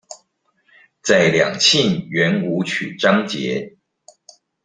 [1.03, 3.77] 在兩性圓舞曲章節